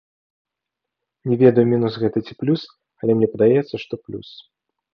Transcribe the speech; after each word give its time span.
Не 1.31 1.35
ведаю, 1.43 1.65
мінус 1.75 1.93
гэта 2.05 2.17
ці 2.25 2.33
плюс, 2.41 2.61
але 3.03 3.11
мне 3.21 3.27
падаецца, 3.37 3.75
што 3.87 3.93
плюс. 4.05 4.27